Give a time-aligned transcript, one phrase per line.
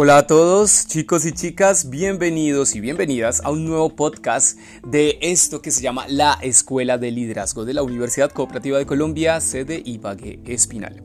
[0.00, 4.56] Hola a todos chicos y chicas, bienvenidos y bienvenidas a un nuevo podcast
[4.86, 9.40] de esto que se llama La Escuela de Liderazgo de la Universidad Cooperativa de Colombia,
[9.40, 11.02] sede Ibagué Espinal.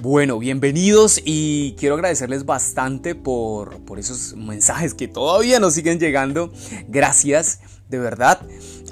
[0.00, 6.50] Bueno, bienvenidos y quiero agradecerles bastante por, por esos mensajes que todavía nos siguen llegando.
[6.88, 7.60] Gracias,
[7.90, 8.40] de verdad.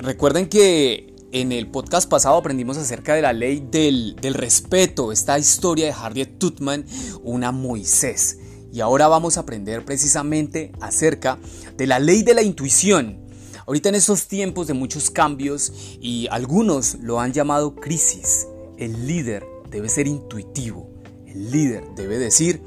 [0.03, 5.39] Recuerden que en el podcast pasado aprendimos acerca de la ley del, del respeto, esta
[5.39, 6.85] historia de Harriet Tubman,
[7.25, 8.40] una Moisés.
[8.73, 11.39] Y ahora vamos a aprender precisamente acerca
[11.77, 13.19] de la ley de la intuición.
[13.67, 18.47] Ahorita en estos tiempos de muchos cambios y algunos lo han llamado crisis,
[18.79, 20.91] el líder debe ser intuitivo.
[21.27, 22.61] El líder debe decir,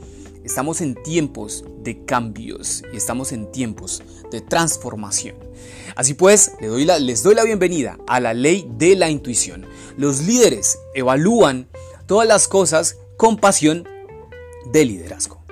[0.43, 4.01] estamos en tiempos de cambios y estamos en tiempos
[4.31, 5.35] de transformación.
[5.95, 9.65] Así pues, les doy, la, les doy la bienvenida a la ley de la intuición.
[9.97, 11.67] Los líderes evalúan
[12.07, 13.87] todas las cosas con pasión
[14.71, 15.42] de liderazgo.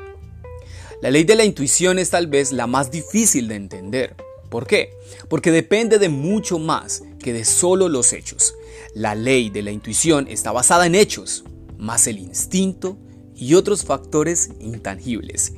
[1.02, 4.16] La ley de la intuición es tal vez la más difícil de entender.
[4.50, 4.94] ¿Por qué?
[5.30, 8.54] Porque depende de mucho más que de solo los hechos.
[8.94, 11.44] La ley de la intuición está basada en hechos,
[11.80, 13.00] más el instinto
[13.36, 15.54] y otros factores intangibles.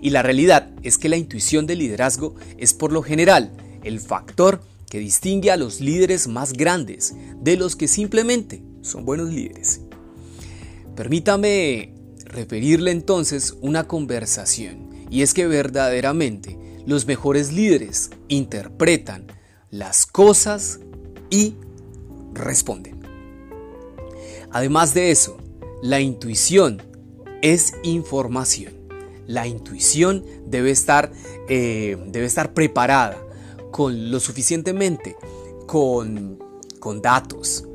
[0.00, 3.50] Y la realidad es que la intuición del liderazgo es por lo general
[3.82, 9.30] el factor que distingue a los líderes más grandes de los que simplemente son buenos
[9.30, 9.80] líderes.
[10.94, 11.94] Permítame
[12.34, 14.83] referirle entonces una conversación,
[15.14, 19.28] y es que verdaderamente los mejores líderes interpretan
[19.70, 20.80] las cosas
[21.30, 21.54] y
[22.32, 23.00] responden.
[24.50, 25.38] Además de eso,
[25.84, 26.82] la intuición
[27.42, 28.74] es información.
[29.28, 31.12] La intuición debe estar,
[31.48, 33.16] eh, debe estar preparada
[33.70, 35.14] con lo suficientemente
[35.68, 36.40] con,
[36.80, 37.68] con datos,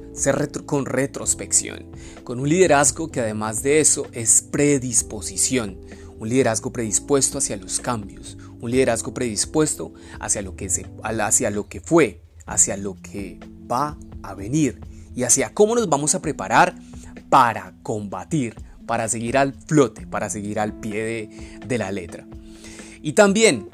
[0.66, 1.86] con retrospección,
[2.26, 5.78] con un liderazgo que además de eso es predisposición,
[6.20, 11.68] un liderazgo predispuesto hacia los cambios, un liderazgo predispuesto hacia lo que, se, hacia lo
[11.68, 13.40] que fue, hacia lo que
[13.72, 14.80] va a venir
[15.16, 16.76] y hacia cómo nos vamos a preparar
[17.30, 21.30] para combatir, para seguir al flote, para seguir al pie
[21.66, 22.28] de, la letra.
[23.02, 23.70] Y también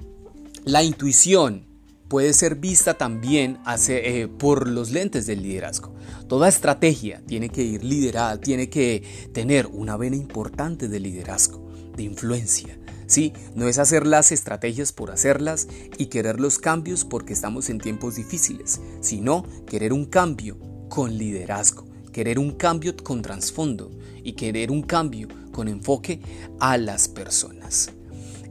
[0.66, 1.66] la intuición
[2.08, 5.96] puede ser vista también eh, por los lentes del liderazgo.
[6.28, 11.65] Toda estrategia tiene que ir liderada, tiene que tener una vena importante de liderazgo,
[11.96, 12.78] de influencia.
[13.08, 13.34] ¿sí?
[13.54, 15.68] No es hacer las estrategias por hacerlas
[15.98, 20.58] y querer los cambios porque estamos en tiempos difíciles, sino querer un cambio
[20.90, 23.92] con liderazgo, querer un cambio con trasfondo
[24.24, 26.22] y querer un cambio con enfoque
[26.60, 27.92] a las personas.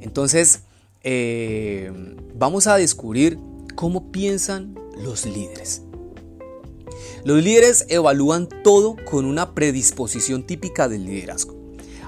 [0.00, 0.60] Entonces,
[1.02, 1.92] eh,
[2.34, 3.38] vamos a descubrir
[3.74, 5.82] cómo piensan los líderes.
[7.24, 11.63] Los líderes evalúan todo con una predisposición típica del liderazgo.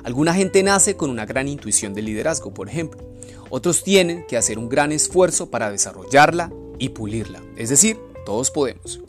[0.06, 3.02] Alguna gente nace con una gran intuición del liderazgo, por ejemplo.
[3.50, 7.42] Otros tienen que hacer un gran esfuerzo para desarrollarla y pulirla.
[7.56, 9.00] Es decir, todos podemos.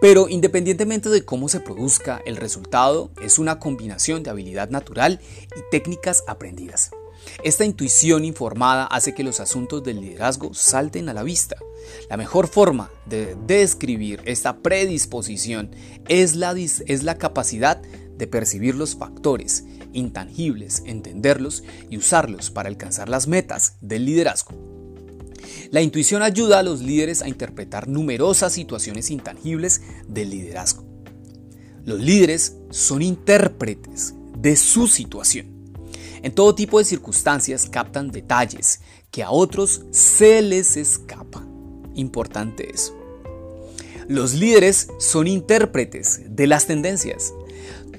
[0.00, 5.20] Pero independientemente de cómo se produzca, el resultado es una combinación de habilidad natural
[5.54, 6.92] y técnicas aprendidas.
[7.44, 11.56] Esta intuición informada hace que los asuntos del liderazgo salten a la vista.
[12.08, 15.72] La mejor forma de describir esta predisposición
[16.08, 17.82] es la, es la capacidad
[18.16, 24.52] de percibir los factores intangibles, entenderlos y usarlos para alcanzar las metas del liderazgo.
[25.70, 30.84] La intuición ayuda a los líderes a interpretar numerosas situaciones intangibles del liderazgo.
[31.84, 35.56] Los líderes son intérpretes de su situación.
[36.22, 41.46] En todo tipo de circunstancias captan detalles que a otros se les escapa.
[41.94, 42.96] Importante eso.
[44.08, 47.32] Los líderes son intérpretes de las tendencias.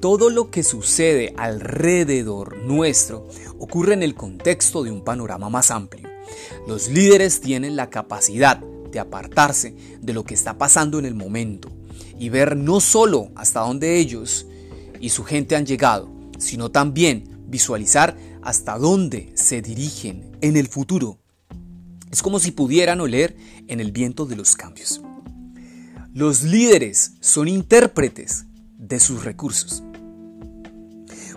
[0.02, 3.28] Todo lo que sucede alrededor nuestro
[3.58, 6.08] ocurre en el contexto de un panorama más amplio.
[6.68, 11.70] Los líderes tienen la capacidad de apartarse de lo que está pasando en el momento
[12.20, 14.46] y ver no solo hasta dónde ellos
[15.00, 21.20] y su gente han llegado, sino también visualizar hasta dónde se dirigen en el futuro.
[22.12, 23.36] Es como si pudieran oler
[23.68, 25.02] en el viento de los cambios.
[26.14, 28.46] Los líderes son intérpretes
[28.78, 29.84] de sus recursos.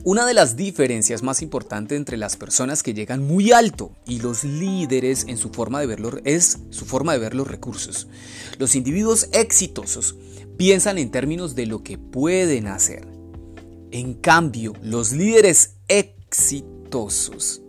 [0.03, 4.45] Una de las diferencias más importantes entre las personas que llegan muy alto y los
[4.45, 8.09] líderes en su forma de verlo es su forma de ver los recursos.
[8.59, 10.17] Los individuos exitosos
[10.57, 13.07] piensan en términos de lo que pueden hacer.
[13.91, 17.61] En cambio, los líderes exitosos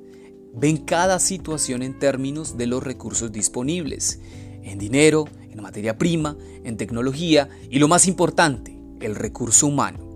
[0.53, 4.19] ven cada situación en términos de los recursos disponibles,
[4.63, 10.10] en dinero, en materia prima, en tecnología y lo más importante, el recurso humano.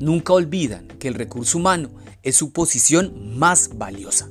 [0.00, 1.90] Nunca olvidan que el recurso humano
[2.22, 4.30] es su posición más valiosa.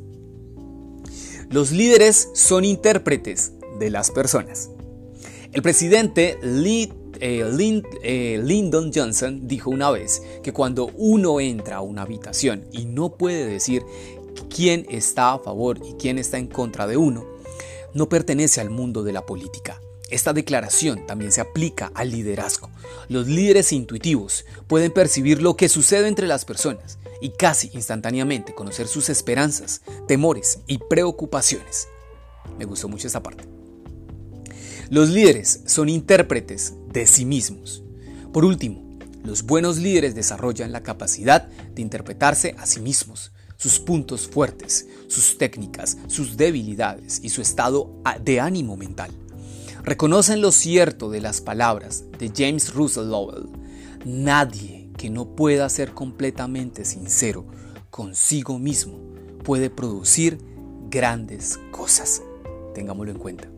[1.50, 4.70] Los líderes son intérpretes de las personas.
[5.52, 12.04] El presidente eh, eh, Lyndon Johnson dijo una vez que cuando uno entra a una
[12.04, 13.84] habitación y no puede decir
[14.50, 17.26] quién está a favor y quién está en contra de uno,
[17.94, 19.82] no pertenece al mundo de la política.
[20.12, 22.70] Esta declaración también se aplica al liderazgo.
[23.08, 28.88] Los líderes intuitivos pueden percibir lo que sucede entre las personas y casi instantáneamente conocer
[28.88, 31.88] sus esperanzas, temores y preocupaciones.
[32.60, 33.46] Me gustó mucho esta parte.
[34.90, 37.82] Los líderes son intérpretes de sí mismos.
[38.34, 44.28] Por último, los buenos líderes desarrollan la capacidad de interpretarse a sí mismos, sus puntos
[44.28, 49.12] fuertes, sus técnicas, sus debilidades y su estado de ánimo mental.
[49.84, 53.50] Reconocen lo cierto de las palabras de James Russell Lowell.
[54.06, 57.46] Nadie que no pueda ser completamente sincero
[57.90, 59.00] consigo mismo
[59.44, 60.38] puede producir
[60.90, 62.22] grandes cosas.
[62.76, 63.50] Tengámoslo en cuenta.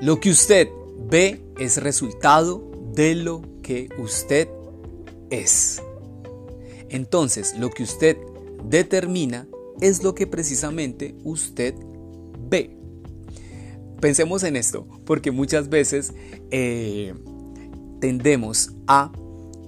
[0.00, 0.68] Lo que usted
[1.10, 4.48] ve es resultado de lo que usted
[5.28, 5.82] es.
[6.88, 8.16] Entonces, lo que usted
[8.64, 9.46] determina
[9.82, 11.74] es lo que precisamente usted
[12.48, 12.79] ve.
[14.00, 16.14] Pensemos en esto, porque muchas veces
[16.50, 17.14] eh,
[18.00, 19.12] tendemos a,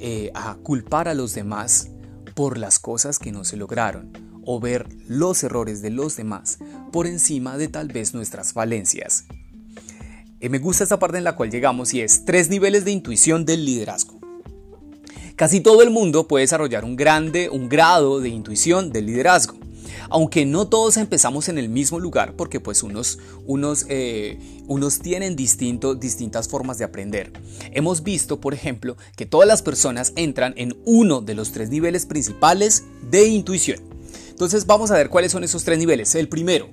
[0.00, 1.90] eh, a culpar a los demás
[2.34, 4.10] por las cosas que no se lograron
[4.44, 6.58] o ver los errores de los demás
[6.90, 9.26] por encima de tal vez nuestras falencias.
[10.40, 13.44] Y me gusta esta parte en la cual llegamos y es tres niveles de intuición
[13.44, 14.18] del liderazgo.
[15.36, 19.56] Casi todo el mundo puede desarrollar un grande, un grado de intuición del liderazgo
[20.10, 25.36] aunque no todos empezamos en el mismo lugar porque pues unos, unos, eh, unos tienen
[25.36, 27.32] distintas formas de aprender.
[27.72, 32.06] Hemos visto, por ejemplo, que todas las personas entran en uno de los tres niveles
[32.06, 33.80] principales de intuición.
[34.30, 36.14] Entonces vamos a ver cuáles son esos tres niveles.
[36.14, 36.68] El primero,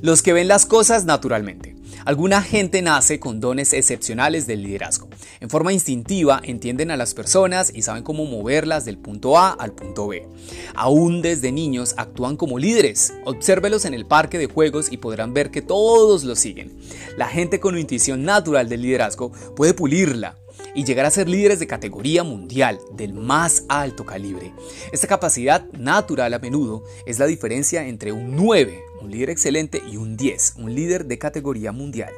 [0.00, 1.76] los que ven las cosas naturalmente.
[2.04, 5.08] Alguna gente nace con dones excepcionales del liderazgo.
[5.42, 9.72] En forma instintiva entienden a las personas y saben cómo moverlas del punto A al
[9.72, 10.28] punto B.
[10.76, 13.12] Aún desde niños actúan como líderes.
[13.24, 16.78] Obsérvelos en el parque de juegos y podrán ver que todos los siguen.
[17.16, 20.38] La gente con intuición natural del liderazgo puede pulirla,
[20.76, 24.54] y llegar a ser líderes de categoría mundial del más alto calibre.
[24.92, 29.96] Esta capacidad natural a menudo es la diferencia entre un 9, un líder excelente, y
[29.96, 32.12] un 10, un líder de categoría mundial.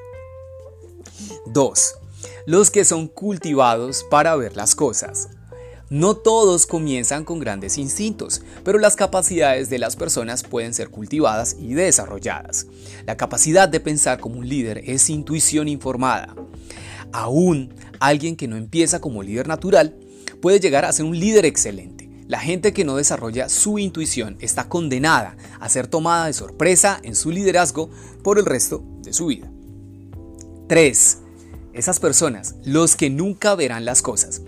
[1.46, 1.94] 2.
[2.46, 5.28] Los que son cultivados para ver las cosas.
[5.90, 11.56] No todos comienzan con grandes instintos, pero las capacidades de las personas pueden ser cultivadas
[11.58, 12.66] y desarrolladas.
[13.06, 16.34] La capacidad de pensar como un líder es intuición informada.
[17.12, 19.94] Aún alguien que no empieza como líder natural
[20.40, 22.10] puede llegar a ser un líder excelente.
[22.26, 27.14] La gente que no desarrolla su intuición está condenada a ser tomada de sorpresa en
[27.14, 27.90] su liderazgo
[28.22, 29.50] por el resto de su vida.
[30.66, 31.18] 3.
[31.74, 34.42] Esas personas, los que nunca verán las cosas.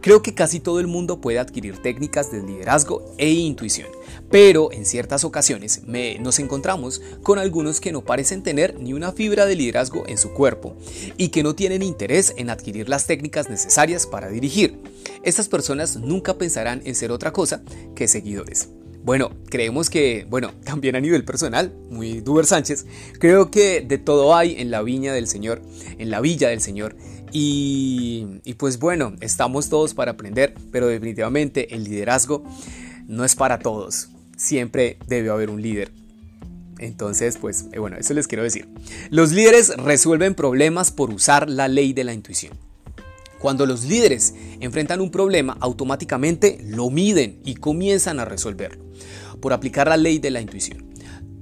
[0.00, 3.88] Creo que casi todo el mundo puede adquirir técnicas de liderazgo e intuición,
[4.30, 5.82] pero en ciertas ocasiones
[6.20, 10.30] nos encontramos con algunos que no parecen tener ni una fibra de liderazgo en su
[10.30, 10.76] cuerpo
[11.16, 14.78] y que no tienen interés en adquirir las técnicas necesarias para dirigir.
[15.24, 17.62] Estas personas nunca pensarán en ser otra cosa
[17.96, 18.68] que seguidores.
[19.04, 22.86] Bueno, creemos que, bueno, también a nivel personal, muy Duber Sánchez,
[23.18, 25.62] creo que de todo hay en la viña del Señor,
[25.98, 26.96] en la villa del Señor.
[27.30, 32.42] Y, y pues bueno, estamos todos para aprender, pero definitivamente el liderazgo
[33.06, 34.08] no es para todos.
[34.36, 35.90] Siempre debe haber un líder.
[36.78, 38.68] Entonces, pues eh, bueno, eso les quiero decir.
[39.10, 42.56] Los líderes resuelven problemas por usar la ley de la intuición.
[43.38, 48.84] Cuando los líderes enfrentan un problema, automáticamente lo miden y comienzan a resolverlo
[49.40, 50.88] por aplicar la ley de la intuición.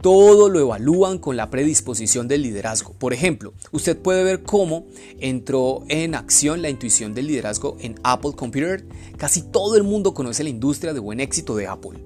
[0.02, 2.92] Todo lo evalúan con la predisposición del liderazgo.
[2.92, 4.86] Por ejemplo, usted puede ver cómo
[5.18, 8.86] entró en acción la intuición del liderazgo en Apple Computer.
[9.16, 11.98] Casi todo el mundo conoce la industria de buen éxito de Apple.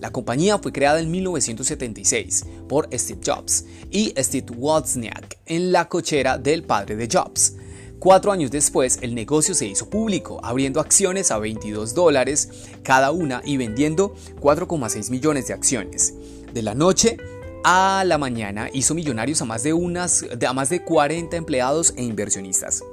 [0.00, 6.38] La compañía fue creada en 1976 por Steve Jobs y Steve Wozniak en la cochera
[6.38, 7.54] del padre de Jobs.
[7.98, 12.48] Cuatro años después, el negocio se hizo público, abriendo acciones a 22 dólares
[12.84, 16.14] cada una y vendiendo 4,6 millones de acciones.
[16.54, 17.16] De la noche
[17.64, 22.04] a la mañana hizo millonarios a más de, unas, a más de 40 empleados e
[22.04, 22.84] inversionistas.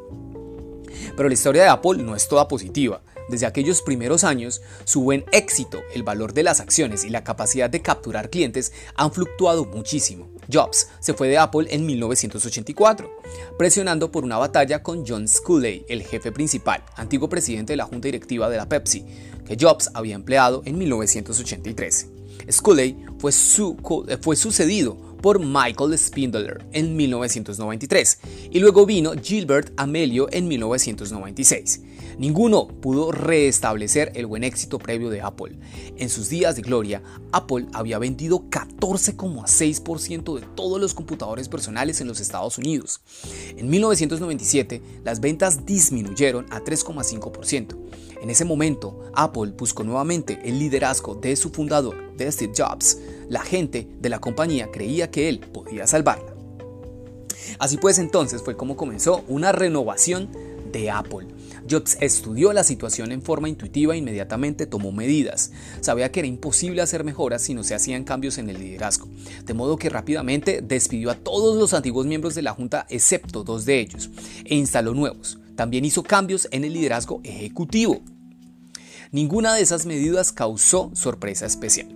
[1.16, 3.04] Pero la historia de Apple no es toda positiva.
[3.30, 7.70] Desde aquellos primeros años, su buen éxito, el valor de las acciones y la capacidad
[7.70, 10.30] de capturar clientes han fluctuado muchísimo.
[10.52, 13.10] Jobs se fue de Apple en 1984,
[13.58, 18.08] presionando por una batalla con John Sculley, el jefe principal, antiguo presidente de la junta
[18.08, 19.06] directiva de la Pepsi,
[19.46, 22.08] que Jobs había empleado en 1983.
[22.52, 23.32] Scully fue,
[24.22, 28.20] fue sucedido por Michael Spindler en 1993
[28.52, 31.82] y luego vino Gilbert Amelio en 1996.
[32.18, 35.58] Ninguno pudo restablecer el buen éxito previo de Apple.
[35.98, 42.08] En sus días de gloria, Apple había vendido 14,6% de todos los computadores personales en
[42.08, 43.02] los Estados Unidos.
[43.58, 47.76] En 1997, las ventas disminuyeron a 3,5%.
[48.22, 52.98] En ese momento, Apple buscó nuevamente el liderazgo de su fundador, Steve Jobs.
[53.30, 56.34] La gente de la compañía creía que él podía salvarla.
[57.60, 60.30] Así pues entonces fue como comenzó una renovación
[60.72, 61.28] de Apple.
[61.70, 65.52] Jobs estudió la situación en forma intuitiva e inmediatamente tomó medidas.
[65.82, 69.08] Sabía que era imposible hacer mejoras si no se hacían cambios en el liderazgo,
[69.46, 73.66] de modo que rápidamente despidió a todos los antiguos miembros de la Junta excepto dos
[73.66, 74.10] de ellos
[74.44, 75.40] e instaló nuevos.
[75.56, 78.02] También hizo cambios en el liderazgo ejecutivo.
[79.12, 81.95] Ninguna de esas medidas causó sorpresa especial.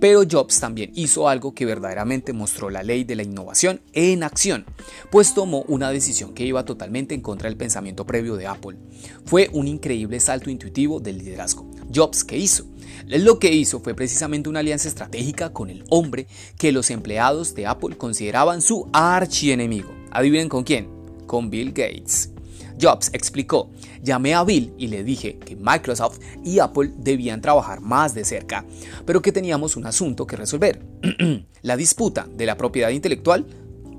[0.00, 4.66] Pero Jobs también hizo algo que verdaderamente mostró la ley de la innovación en acción,
[5.10, 8.76] pues tomó una decisión que iba totalmente en contra del pensamiento previo de Apple.
[9.24, 11.70] Fue un increíble salto intuitivo del liderazgo.
[11.94, 12.66] Jobs, ¿qué hizo?
[13.06, 16.26] Lo que hizo fue precisamente una alianza estratégica con el hombre
[16.58, 19.94] que los empleados de Apple consideraban su archienemigo.
[20.10, 20.88] ¿Adivinen con quién?
[21.26, 22.33] Con Bill Gates.
[22.80, 23.70] Jobs explicó,
[24.02, 28.64] llamé a Bill y le dije que Microsoft y Apple debían trabajar más de cerca,
[29.06, 30.84] pero que teníamos un asunto que resolver.
[31.62, 33.46] la disputa de la propiedad intelectual,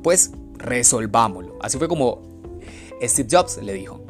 [0.04, 1.58] pues resolvámoslo.
[1.62, 2.42] Así fue como
[3.02, 4.06] Steve Jobs le dijo.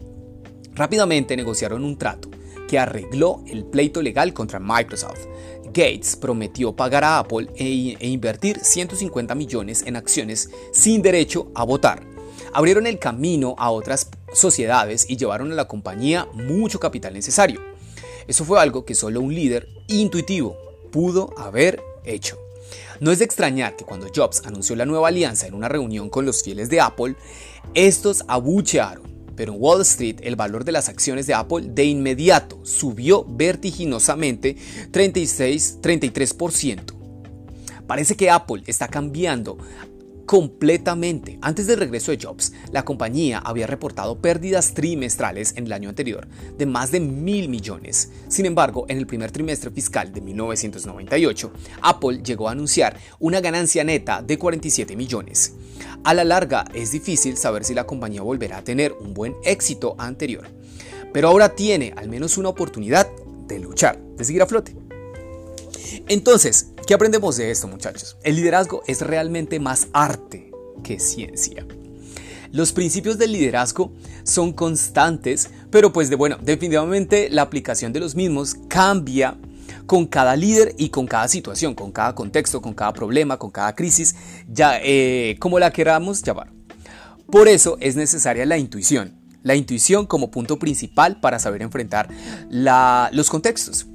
[0.74, 2.30] Rápidamente negociaron un trato
[2.68, 5.28] que arregló el pleito legal contra Microsoft.
[5.66, 11.64] Gates prometió pagar a Apple e, e invertir 150 millones en acciones sin derecho a
[11.64, 12.15] votar
[12.56, 17.60] abrieron el camino a otras sociedades y llevaron a la compañía mucho capital necesario.
[18.30, 20.56] Eso fue algo que solo un líder intuitivo
[20.90, 22.40] pudo haber hecho.
[23.02, 26.26] No es de extrañar que cuando Jobs anunció la nueva alianza en una reunión con
[26.26, 27.18] los fieles de Apple,
[27.74, 29.04] estos abuchearon,
[29.36, 34.56] pero en Wall Street el valor de las acciones de Apple de inmediato subió vertiginosamente
[34.94, 36.94] 36-33%.
[37.86, 39.58] Parece que Apple está cambiando
[40.26, 41.38] completamente.
[41.42, 46.28] Antes del regreso de Jobs, la compañía había reportado pérdidas trimestrales en el año anterior
[46.58, 48.12] de más de mil millones.
[48.28, 51.52] Sin embargo, en el primer trimestre fiscal de 1998,
[51.82, 55.54] Apple llegó a anunciar una ganancia neta de 47 millones.
[56.04, 59.96] A la larga, es difícil saber si la compañía volverá a tener un buen éxito
[59.98, 60.48] anterior,
[61.14, 63.10] pero ahora tiene al menos una oportunidad
[63.48, 64.85] de luchar, de seguir a flote.
[66.08, 68.18] Entonces, ¿qué aprendemos de esto muchachos?
[68.24, 70.52] El liderazgo es realmente más arte
[70.84, 71.66] que ciencia.
[72.52, 73.92] Los principios del liderazgo
[74.24, 79.38] son constantes, pero pues de bueno, definitivamente la aplicación de los mismos cambia
[79.86, 83.76] con cada líder y con cada situación, con cada contexto, con cada problema, con cada
[83.76, 84.16] crisis,
[84.48, 86.52] ya eh, como la queramos llamar.
[87.30, 92.08] Por eso es necesaria la intuición, la intuición como punto principal para saber enfrentar
[92.50, 93.88] los contextos.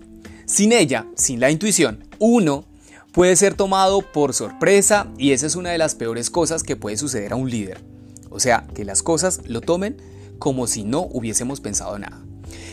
[0.50, 2.64] Sin ella, sin la intuición, uno
[3.12, 6.96] puede ser tomado por sorpresa y esa es una de las peores cosas que puede
[6.96, 7.80] suceder a un líder.
[8.30, 9.98] O sea, que las cosas lo tomen
[10.40, 12.20] como si no hubiésemos pensado nada.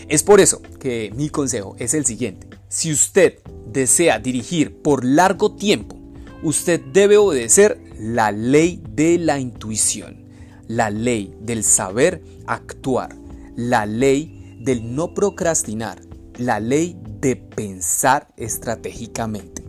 [0.07, 2.47] Es por eso que mi consejo es el siguiente.
[2.67, 3.35] Si usted
[3.71, 5.99] desea dirigir por largo tiempo,
[6.41, 10.25] usted debe obedecer la ley de la intuición,
[10.67, 13.15] la ley del saber actuar,
[13.55, 16.01] la ley del no procrastinar,
[16.39, 19.66] la ley de pensar estratégicamente.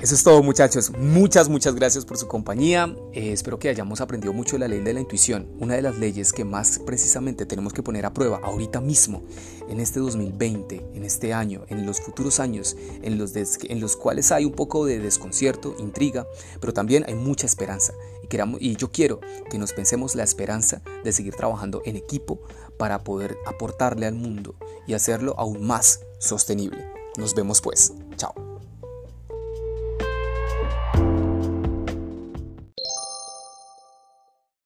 [0.00, 4.32] Eso es todo muchachos, muchas muchas gracias por su compañía, eh, espero que hayamos aprendido
[4.32, 7.74] mucho de la ley de la intuición, una de las leyes que más precisamente tenemos
[7.74, 9.22] que poner a prueba ahorita mismo,
[9.68, 14.32] en este 2020, en este año, en los futuros años, en los, en los cuales
[14.32, 16.26] hay un poco de desconcierto, intriga,
[16.62, 17.92] pero también hay mucha esperanza
[18.24, 22.40] y, queramos, y yo quiero que nos pensemos la esperanza de seguir trabajando en equipo
[22.78, 24.54] para poder aportarle al mundo
[24.86, 26.86] y hacerlo aún más sostenible.
[27.18, 28.49] Nos vemos pues, chao.